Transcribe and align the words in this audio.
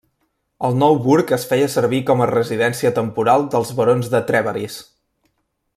El 0.67 0.77
nou 0.83 0.95
burg 1.07 1.33
es 1.37 1.45
feia 1.51 1.67
servir 1.73 1.99
com 2.07 2.23
a 2.25 2.29
residència 2.31 2.93
temporal 3.01 3.47
dels 3.57 3.73
barons 3.81 4.11
de 4.15 4.23
Trèveris. 4.31 4.81